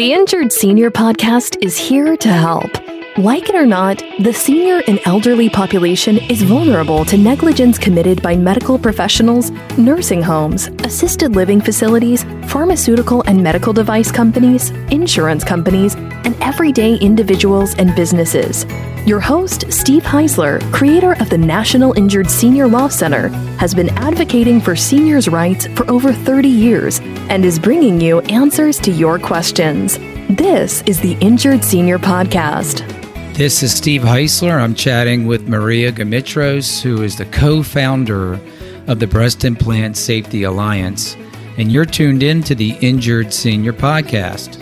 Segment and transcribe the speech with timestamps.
[0.00, 2.89] The Injured Senior Podcast is here to help.
[3.18, 8.36] Like it or not, the senior and elderly population is vulnerable to negligence committed by
[8.36, 16.36] medical professionals, nursing homes, assisted living facilities, pharmaceutical and medical device companies, insurance companies, and
[16.40, 18.64] everyday individuals and businesses.
[19.06, 24.60] Your host, Steve Heisler, creator of the National Injured Senior Law Center, has been advocating
[24.60, 29.98] for seniors' rights for over 30 years and is bringing you answers to your questions.
[30.28, 32.99] This is the Injured Senior Podcast.
[33.40, 34.60] This is Steve Heisler.
[34.60, 38.38] I'm chatting with Maria Gmitros, who is the co founder
[38.86, 41.16] of the Breast Implant Safety Alliance,
[41.56, 44.58] and you're tuned in to the Injured Senior Podcast.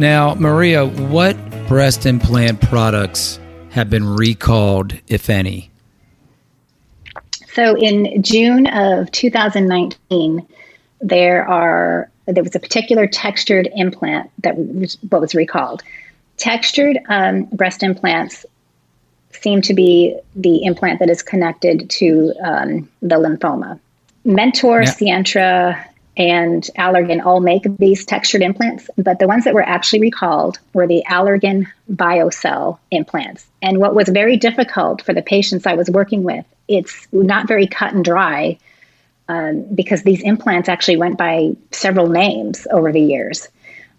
[0.00, 1.36] Now, Maria, what
[1.68, 3.38] breast implant products
[3.70, 5.70] have been recalled, if any?
[7.52, 10.44] So, in June of 2019,
[11.02, 15.84] there are there was a particular textured implant that was what was recalled.
[16.36, 18.44] Textured um, breast implants
[19.32, 23.78] seem to be the implant that is connected to um, the lymphoma.
[24.24, 24.92] Mentor, yeah.
[24.92, 30.58] Sientra, and Allergan all make these textured implants, but the ones that were actually recalled
[30.72, 33.46] were the Allergan BioCell implants.
[33.60, 37.66] And what was very difficult for the patients I was working with, it's not very
[37.66, 38.58] cut and dry
[39.28, 43.48] um, because these implants actually went by several names over the years.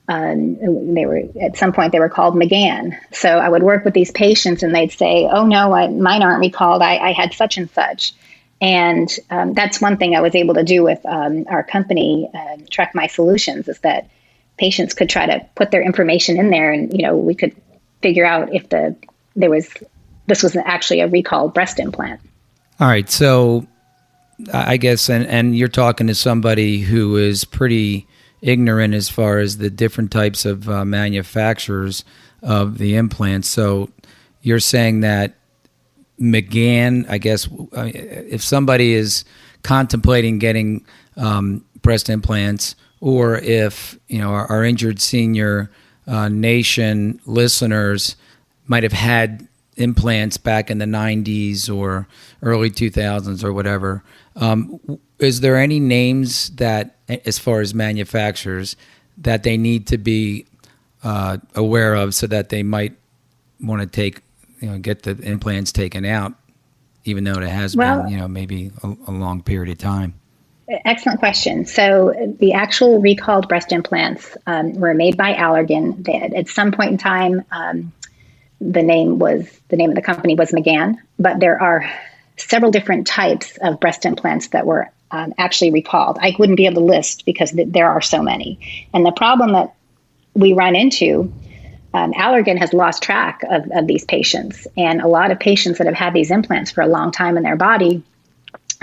[0.10, 2.98] Um, they were at some point they were called McGhan.
[3.12, 6.40] So I would work with these patients, and they'd say, "Oh no, I, mine aren't
[6.40, 6.82] recalled.
[6.82, 8.14] I, I, had such and such."
[8.62, 12.58] And um, that's one thing I was able to do with um, our company, uh,
[12.72, 14.10] Track My Solutions, is that
[14.58, 17.56] patients could try to put their information in there, and you know we could
[18.02, 18.96] figure out if the
[19.36, 19.70] there was
[20.28, 22.22] this was actually a recalled breast implant.
[22.80, 23.68] All right, so
[24.54, 28.08] I guess, and and you're talking to somebody who is pretty
[28.42, 32.04] ignorant as far as the different types of uh, manufacturers
[32.42, 33.48] of the implants.
[33.48, 33.90] So
[34.42, 35.36] you're saying that
[36.20, 39.26] McGhan, I guess, if somebody is
[39.64, 40.86] contemplating getting
[41.16, 45.70] um, breast implants, or if you know our, our injured senior
[46.08, 48.16] uh, nation listeners
[48.66, 49.48] might have had
[49.78, 52.08] implants back in the 90s or
[52.42, 54.04] early 2000s or whatever.
[54.36, 54.80] Um,
[55.20, 58.76] is there any names that, as far as manufacturers,
[59.18, 60.46] that they need to be
[61.04, 62.94] uh, aware of so that they might
[63.62, 64.22] want to take,
[64.60, 66.34] you know, get the implants taken out,
[67.06, 70.14] even though it has well, been, you know, maybe a, a long period of time?
[70.84, 71.66] Excellent question.
[71.66, 76.04] So the actual recalled breast implants um, were made by Allergan.
[76.04, 77.94] They, at some point in time, um,
[78.60, 81.90] the name was the name of the company was McGhan, but there are
[82.36, 86.18] several different types of breast implants that were um, actually recalled.
[86.22, 88.88] I wouldn't be able to list because th- there are so many.
[88.94, 89.74] And the problem that
[90.34, 91.34] we run into,
[91.94, 94.68] um, Allergan has lost track of, of these patients.
[94.76, 97.44] And a lot of patients that have had these implants for a long time in
[97.44, 98.04] their body,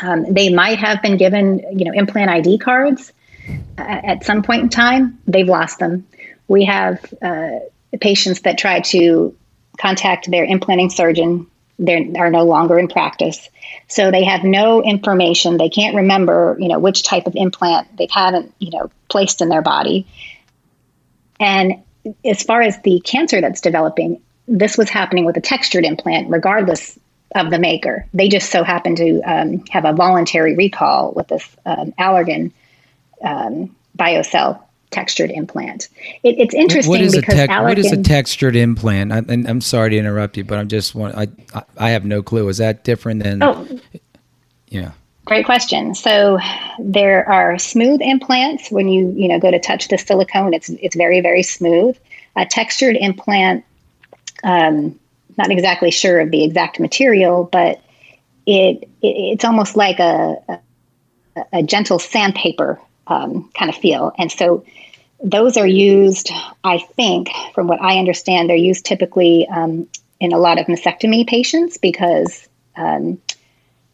[0.03, 3.13] um, they might have been given, you know, implant ID cards
[3.79, 5.21] uh, at some point in time.
[5.27, 6.07] They've lost them.
[6.49, 7.61] We have uh,
[8.01, 9.37] patients that try to
[9.79, 11.47] contact their implanting surgeon
[11.79, 13.49] they are no longer in practice.
[13.89, 15.57] So they have no information.
[15.57, 19.49] They can't remember, you know, which type of implant they've had, you know, placed in
[19.49, 20.07] their body.
[21.41, 21.83] And
[22.25, 26.99] as far as the cancer that's developing, this was happening with a textured implant, regardless
[27.35, 28.07] of the maker.
[28.15, 32.53] They just so happened to um, have a voluntary recall with this um, Allergan
[33.23, 34.61] um, BioCell
[34.95, 35.89] textured implant.
[36.23, 39.13] It, it's interesting what is because a what is a textured implant?
[39.13, 41.29] I, and I'm sorry to interrupt you, but I'm just want I
[41.77, 42.49] I have no clue.
[42.49, 43.43] Is that different than?
[43.43, 43.67] Oh,
[44.69, 44.93] yeah.
[45.25, 45.95] Great question.
[45.95, 46.39] So
[46.79, 48.71] there are smooth implants.
[48.71, 51.99] When you you know go to touch the silicone, it's it's very very smooth.
[52.37, 53.65] A textured implant,
[54.45, 54.99] um,
[55.37, 57.81] not exactly sure of the exact material, but
[58.47, 64.13] it, it it's almost like a, a, a gentle sandpaper um, kind of feel.
[64.19, 64.65] And so
[65.25, 66.31] those are used,
[66.63, 69.89] I think, from what I understand, they're used typically um,
[70.21, 72.47] in a lot of mastectomy patients because
[72.77, 73.21] um,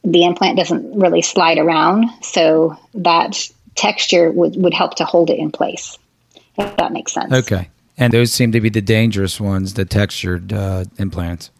[0.02, 2.10] the implant doesn't really slide around.
[2.22, 5.96] So that texture would, would help to hold it in place,
[6.58, 7.32] if that makes sense.
[7.32, 7.70] Okay.
[7.96, 11.50] And those seem to be the dangerous ones, the textured uh, implants.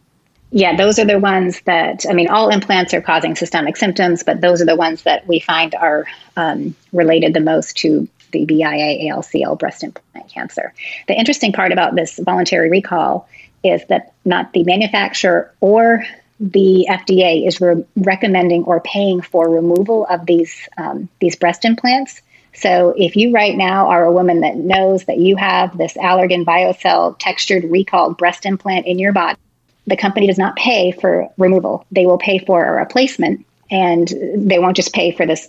[0.50, 4.40] Yeah, those are the ones that, I mean, all implants are causing systemic symptoms, but
[4.40, 6.06] those are the ones that we find are
[6.36, 10.72] um, related the most to the BIA ALCL breast implant cancer.
[11.08, 13.28] The interesting part about this voluntary recall
[13.62, 16.04] is that not the manufacturer or
[16.38, 22.22] the FDA is re- recommending or paying for removal of these um, these breast implants
[22.52, 26.44] So if you right now are a woman that knows that you have this Allergan
[26.44, 29.38] BioCell textured recalled breast implant in your body,
[29.86, 31.86] the company does not pay for removal.
[31.90, 35.48] They will pay for a replacement and they won't just pay for this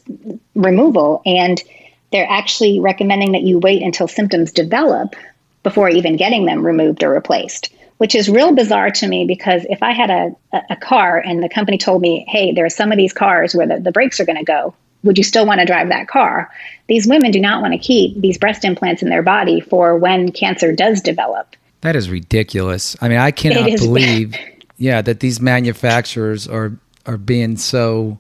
[0.54, 1.22] removal.
[1.25, 1.62] And
[2.12, 5.16] they're actually recommending that you wait until symptoms develop
[5.63, 9.84] before even getting them removed or replaced, which is real bizarre to me because if
[9.84, 10.36] I had a,
[10.69, 13.68] a car and the company told me, hey, there are some of these cars where
[13.68, 14.74] the, the brakes are going to go,
[15.04, 16.52] would you still want to drive that car?
[16.88, 20.31] These women do not want to keep these breast implants in their body for when
[20.31, 21.56] cancer does develop.
[21.81, 22.96] That is ridiculous.
[23.02, 24.36] I mean, I cannot believe,
[24.78, 28.19] yeah, that these manufacturers are are being so,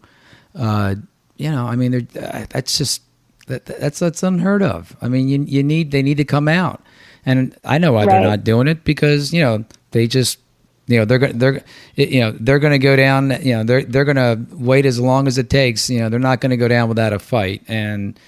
[0.55, 0.95] uh,
[1.37, 3.03] you know, I mean, they're that's just
[3.51, 4.95] that, that's that's unheard of.
[5.01, 6.81] I mean, you you need they need to come out,
[7.25, 8.19] and I know why right.
[8.19, 10.39] they're not doing it because you know they just
[10.87, 11.63] you know they're going they're
[11.95, 14.99] you know they're going to go down you know they're they're going to wait as
[14.99, 15.89] long as it takes.
[15.89, 17.63] You know they're not going to go down without a fight.
[17.67, 18.19] And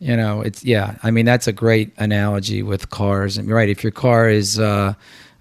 [0.00, 3.38] you know it's yeah i mean that's a great analogy with cars.
[3.38, 4.94] And right if your car is uh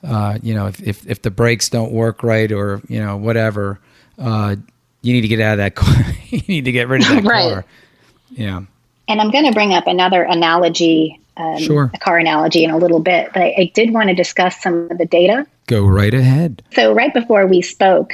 [0.03, 3.79] uh you know if if, if the brakes don't work right or you know whatever
[4.19, 4.55] uh
[5.01, 5.95] you need to get out of that car.
[6.29, 7.53] You need to get rid of that right.
[7.53, 7.65] car.
[8.31, 8.61] Yeah
[9.07, 11.91] and i'm going to bring up another analogy um, sure.
[11.93, 14.91] a car analogy in a little bit, but I, I, did want to discuss some
[14.91, 15.47] of the data.
[15.67, 16.61] Go right ahead.
[16.73, 18.13] So, right before we spoke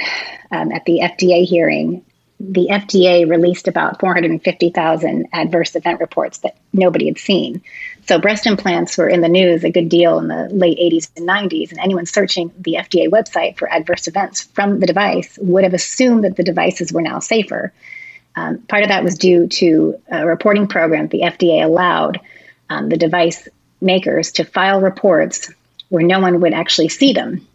[0.50, 2.04] um, at the FDA hearing,
[2.38, 7.62] the FDA released about 450,000 adverse event reports that nobody had seen.
[8.06, 11.28] So, breast implants were in the news a good deal in the late 80s and
[11.28, 15.74] 90s, and anyone searching the FDA website for adverse events from the device would have
[15.74, 17.72] assumed that the devices were now safer.
[18.36, 22.20] Um, part of that was due to a reporting program the FDA allowed
[22.68, 23.48] um, the device
[23.80, 25.52] makers to file reports
[25.88, 27.46] where no one would actually see them.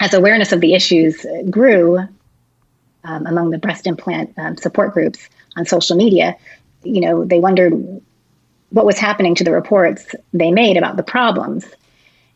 [0.00, 1.98] As awareness of the issues grew
[3.04, 6.36] um, among the breast implant um, support groups on social media,
[6.82, 7.72] you know, they wondered
[8.70, 11.64] what was happening to the reports they made about the problems.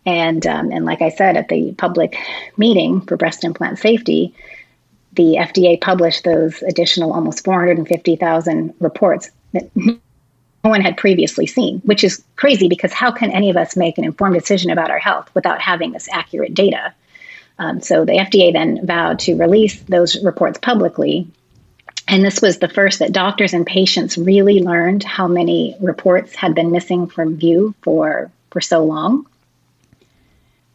[0.05, 2.17] And um, and like I said at the public
[2.57, 4.35] meeting for breast implant safety,
[5.15, 9.99] the FDA published those additional almost 450,000 reports that no
[10.63, 14.05] one had previously seen, which is crazy because how can any of us make an
[14.05, 16.95] informed decision about our health without having this accurate data?
[17.59, 21.29] Um, so the FDA then vowed to release those reports publicly.
[22.09, 26.55] And this was the first that doctors and patients really learned how many reports had
[26.55, 29.27] been missing from view for, for so long.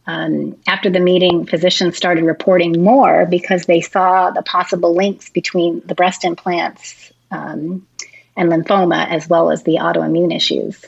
[0.08, 5.82] Um, after the meeting, physicians started reporting more because they saw the possible links between
[5.84, 7.86] the breast implants um,
[8.34, 10.82] and lymphoma, as well as the autoimmune issues.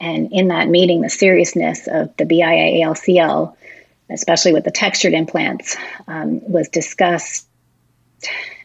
[0.00, 3.54] And in that meeting, the seriousness of the BIA ALCL,
[4.10, 5.76] especially with the textured implants,
[6.08, 7.46] um, was discussed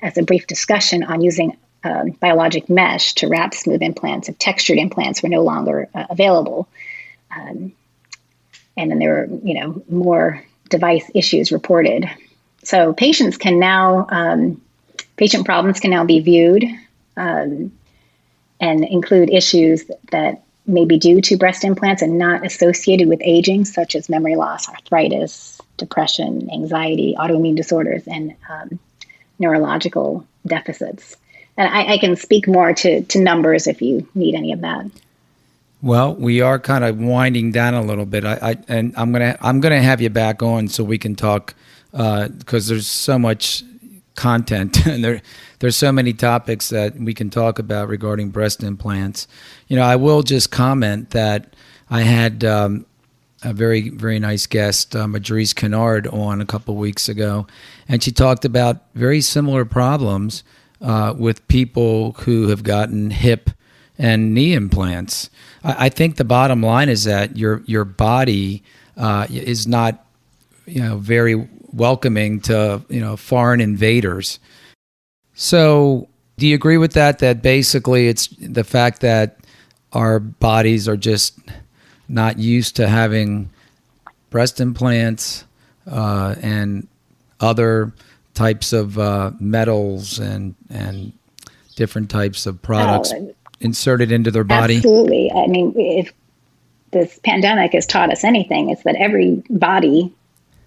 [0.02, 4.80] as a brief discussion on using um, biologic mesh to wrap smooth implants if textured
[4.80, 6.68] implants were no longer uh, available.
[7.30, 7.74] Um,
[8.78, 12.10] and then there were, you know, more device issues reported.
[12.64, 14.62] So patients can now, um,
[15.18, 16.64] patient problems can now be viewed
[17.18, 17.72] um,
[18.60, 23.66] and include issues that may be due to breast implants and not associated with aging,
[23.66, 28.80] such as memory loss, arthritis, depression, anxiety, autoimmune disorders, and um,
[29.40, 31.18] neurological deficits.
[31.58, 34.86] And I, I, can speak more to, to numbers if you need any of that.
[35.81, 38.24] Well, we are kind of winding down a little bit.
[38.24, 41.56] I, I and I'm gonna I'm gonna have you back on so we can talk
[41.91, 43.63] because uh, there's so much
[44.15, 45.22] content and there
[45.60, 49.27] there's so many topics that we can talk about regarding breast implants.
[49.67, 51.56] You know, I will just comment that
[51.89, 52.86] I had um,
[53.41, 57.48] a very very nice guest, uh, Madris Kinard, on a couple weeks ago,
[57.89, 60.44] and she talked about very similar problems
[60.79, 63.50] uh, with people who have gotten hip
[63.98, 65.29] and knee implants.
[65.63, 68.63] I, I think the bottom line is that your your body
[68.98, 70.06] uh, is not
[70.65, 74.39] you know very welcoming to you know foreign invaders.
[75.34, 77.20] So, do you agree with that?
[77.20, 79.38] That basically it's the fact that
[79.94, 81.39] our bodies are just
[82.08, 83.50] not used to having
[84.30, 85.46] breast implants
[85.89, 86.88] uh, and
[87.39, 87.94] other
[88.34, 91.13] types of uh, metals and and
[91.75, 94.77] different types of products oh, inserted into their body.
[94.77, 95.32] Absolutely.
[95.32, 96.13] I mean, if
[96.91, 100.13] this pandemic has taught us anything, it's that every body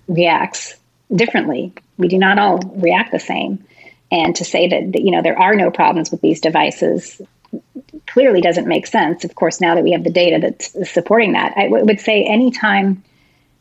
[0.08, 0.74] reacts
[1.14, 1.72] differently.
[1.96, 3.64] We do not all react the same.
[4.10, 7.20] And to say that, you know there are no problems with these devices
[8.06, 9.24] clearly doesn't make sense.
[9.24, 12.24] Of course, now that we have the data that's supporting that, I w- would say
[12.24, 13.02] anytime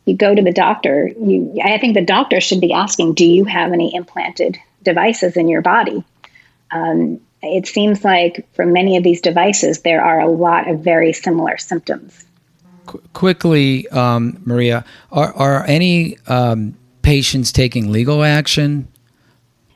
[0.04, 3.44] you go to the doctor, you I think the doctor should be asking, do you
[3.44, 6.04] have any implanted devices in your body?
[6.70, 11.12] Um, it seems like for many of these devices, there are a lot of very
[11.12, 12.24] similar symptoms.
[12.86, 18.88] Qu- quickly, um, Maria, are, are any um, patients taking legal action?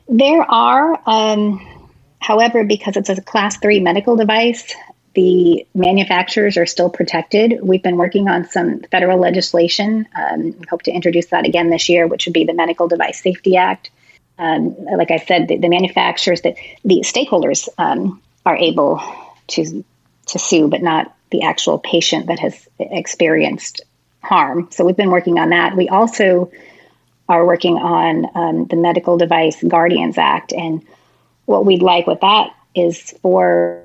[0.07, 0.99] There are.
[1.05, 1.87] Um,
[2.19, 4.73] however, because it's a class three medical device,
[5.15, 7.59] the manufacturers are still protected.
[7.61, 10.07] We've been working on some federal legislation.
[10.15, 13.21] Um, we hope to introduce that again this year, which would be the Medical Device
[13.21, 13.91] Safety Act.
[14.39, 19.01] Um, like I said, the, the manufacturers, that the stakeholders um, are able
[19.47, 19.83] to
[20.27, 23.81] to sue, but not the actual patient that has experienced
[24.21, 24.67] harm.
[24.71, 25.75] So we've been working on that.
[25.75, 26.51] We also
[27.27, 30.83] are working on um, the Medical Device Guardians Act, and
[31.45, 33.83] what we'd like with that is for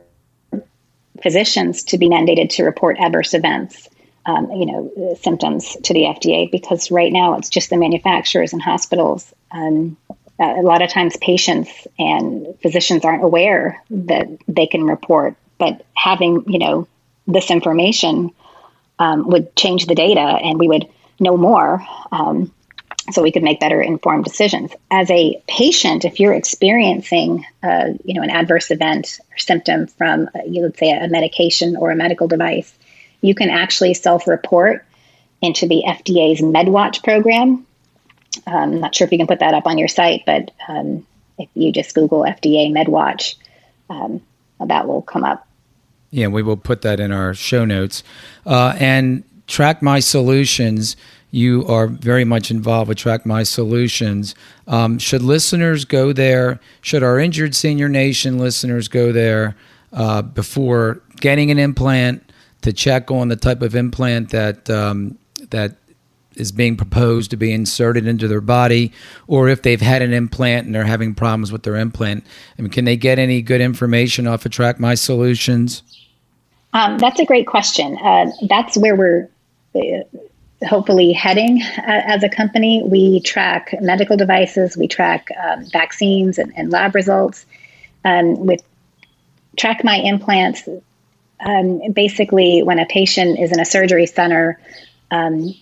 [1.23, 3.89] physicians to be mandated to report adverse events,
[4.27, 8.63] um, you know, symptoms to the FDA because right now it's just the manufacturers and
[8.63, 9.33] hospitals.
[9.51, 9.97] Um,
[10.39, 16.45] a lot of times patients and physicians aren't aware that they can report, but having,
[16.47, 16.89] you know,
[17.27, 18.31] this information
[18.99, 20.89] um, would change the data and we would
[21.21, 22.53] know more um,
[23.13, 24.73] so we could make better informed decisions.
[24.91, 30.29] As a patient, if you're experiencing, uh, you know, an adverse event or symptom from,
[30.35, 32.73] uh, you would say, a medication or a medical device,
[33.21, 34.85] you can actually self-report
[35.43, 37.67] into the FDA's MedWatch program.
[38.47, 41.07] Um, I'm not sure if you can put that up on your site, but um,
[41.39, 43.37] if you just Google FDA MedWatch,
[43.91, 44.21] um,
[44.65, 45.47] that will come up.
[46.11, 48.03] Yeah, we will put that in our show notes.
[48.47, 50.97] Uh, and Track My Solutions
[51.35, 54.37] you are very much involved with Track My Solutions.
[54.69, 56.61] Um, should listeners go there?
[56.81, 59.57] Should our Injured Senior Nation listeners go there
[59.93, 62.31] uh, before getting an implant
[62.63, 65.19] to check on the type of implant that um,
[65.51, 65.77] that
[66.37, 68.93] is being proposed to be inserted into their body,
[69.27, 72.25] or if they've had an implant and they're having problems with their implant?
[72.59, 75.83] I mean, can they get any good information off of Track My Solutions?
[76.73, 77.97] Um, that's a great question.
[77.99, 79.29] Uh, that's where we're
[79.75, 82.83] uh, hopefully heading uh, as a company.
[82.85, 87.47] We track medical devices, we track um, vaccines and, and, lab results.
[88.05, 88.61] Um, with
[89.57, 90.69] Track My Implants,
[91.41, 94.59] um, basically, when a patient is in a surgery center,
[95.11, 95.55] um,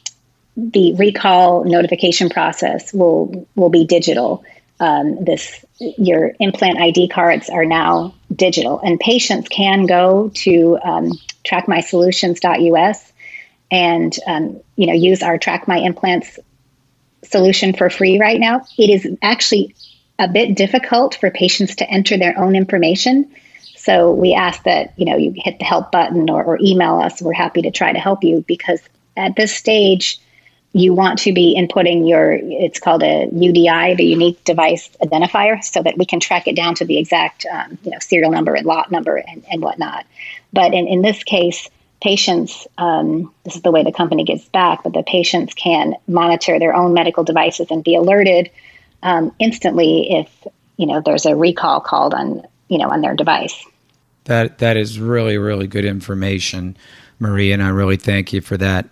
[0.57, 4.45] the recall notification process will will be digital.
[4.81, 11.13] Um, this your implant ID cards are now digital, and patients can go to um,
[11.45, 13.13] trackmysolutions.us
[13.71, 16.39] and um, you know use our track my implants
[17.23, 18.67] solution for free right now.
[18.77, 19.75] It is actually
[20.19, 23.31] a bit difficult for patients to enter their own information.
[23.77, 27.23] So we ask that you know you hit the help button or, or email us.
[27.23, 28.81] We're happy to try to help you because
[29.17, 30.21] at this stage
[30.75, 35.83] you want to be inputting your it's called a udi the unique device identifier so
[35.83, 38.67] that we can track it down to the exact um, you know serial number and
[38.67, 40.07] lot number and, and whatnot
[40.53, 41.69] but in, in this case
[42.03, 46.59] patients, um, this is the way the company gives back, but the patients can monitor
[46.59, 48.51] their own medical devices and be alerted
[49.05, 53.65] um, instantly if you know there's a recall called on you know on their device.
[54.25, 56.77] That that is really really good information,
[57.19, 58.89] Maria, and I really thank you for that.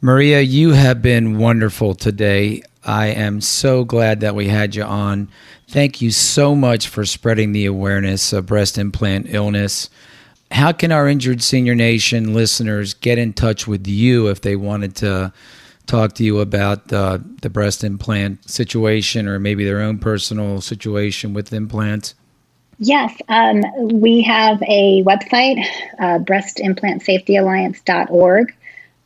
[0.00, 2.62] Maria, you have been wonderful today.
[2.84, 5.28] I am so glad that we had you on.
[5.68, 9.90] Thank you so much for spreading the awareness of breast implant illness
[10.50, 14.96] how can our Injured Senior Nation listeners get in touch with you if they wanted
[14.96, 15.32] to
[15.86, 21.32] talk to you about uh, the breast implant situation or maybe their own personal situation
[21.34, 22.14] with implants?
[22.78, 23.62] Yes, um,
[24.00, 25.62] we have a website,
[25.98, 28.54] uh, breastimplantSafetyAlliance.org.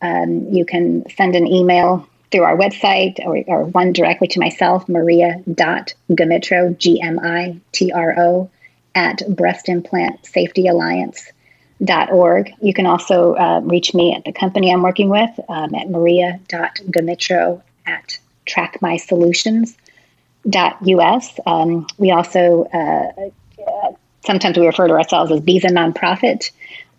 [0.04, 4.88] Um, you can send an email through our website or, or one directly to myself,
[4.88, 8.50] maria.gmitro, G M I T R O,
[8.94, 11.32] at Breast Implant Safety Alliance
[12.11, 12.52] org.
[12.61, 17.62] You can also uh, reach me at the company I'm working with um, at maria.gmitro
[17.87, 21.40] at trackmysolutions.us.
[21.46, 23.12] Um, we also, uh,
[23.66, 23.92] uh,
[24.25, 26.50] sometimes we refer to ourselves as and Nonprofit,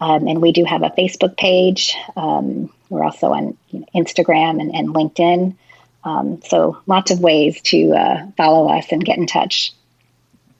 [0.05, 1.95] um, and we do have a Facebook page.
[2.15, 3.57] Um, we're also on
[3.95, 5.55] Instagram and, and LinkedIn.
[6.03, 9.74] Um, so lots of ways to uh, follow us and get in touch.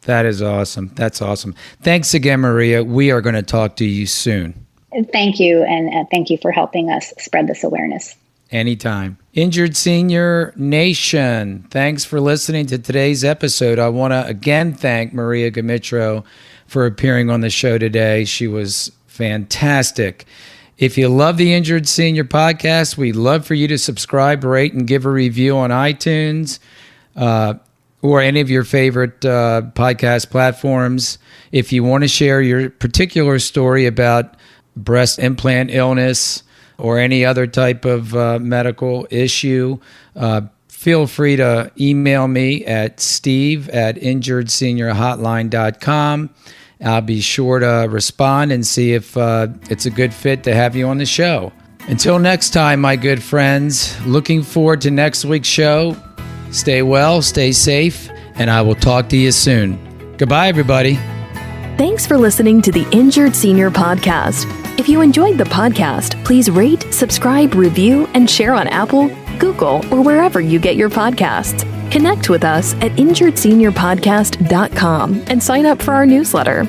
[0.02, 0.92] That is awesome.
[0.96, 1.54] That's awesome.
[1.84, 2.84] Thanks again, Maria.
[2.84, 4.66] We are going to talk to you soon.
[5.12, 5.62] Thank you.
[5.64, 8.16] And uh, thank you for helping us spread this awareness.
[8.50, 9.20] Anytime.
[9.34, 13.78] Injured Senior Nation, thanks for listening to today's episode.
[13.78, 16.24] I want to again thank Maria Gmitro
[16.68, 18.24] for appearing on the show today.
[18.24, 20.26] She was fantastic.
[20.78, 24.86] If you love the Injured Senior podcast, we'd love for you to subscribe, rate, and
[24.86, 26.60] give a review on iTunes.
[27.16, 27.54] Uh,
[28.02, 31.18] or any of your favorite uh, podcast platforms.
[31.52, 34.38] If you want to share your particular story about
[34.76, 36.44] breast implant illness
[36.78, 39.80] or any other type of uh, medical issue,
[40.16, 46.30] uh, feel free to email me at steve at injuredseniorhotline.com.
[46.84, 50.76] I'll be sure to respond and see if uh, it's a good fit to have
[50.76, 51.52] you on the show.
[51.88, 55.96] Until next time, my good friends, looking forward to next week's show.
[56.52, 60.16] Stay well, stay safe, and I will talk to you soon.
[60.18, 60.96] Goodbye, everybody.
[61.78, 64.46] Thanks for listening to the Injured Senior Podcast.
[64.80, 70.02] If you enjoyed the podcast, please rate, subscribe, review, and share on Apple, Google, or
[70.02, 71.75] wherever you get your podcasts.
[71.96, 76.66] Connect with us at injuredseniorpodcast.com and sign up for our newsletter.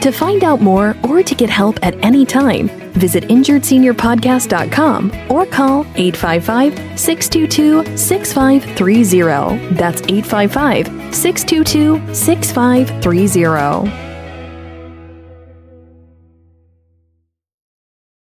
[0.00, 5.80] To find out more or to get help at any time, visit injuredseniorpodcast.com or call
[5.94, 9.74] 855 622 6530.
[9.74, 14.11] That's 855 622 6530.